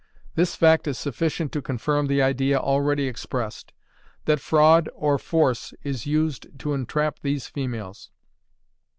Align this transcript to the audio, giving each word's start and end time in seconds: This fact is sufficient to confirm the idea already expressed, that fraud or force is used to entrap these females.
This 0.33 0.55
fact 0.55 0.87
is 0.87 0.97
sufficient 0.97 1.51
to 1.51 1.61
confirm 1.61 2.07
the 2.07 2.23
idea 2.23 2.57
already 2.57 3.05
expressed, 3.07 3.71
that 4.25 4.39
fraud 4.39 4.89
or 4.95 5.19
force 5.19 5.75
is 5.83 6.07
used 6.07 6.47
to 6.57 6.73
entrap 6.73 7.19
these 7.21 7.45
females. 7.45 8.09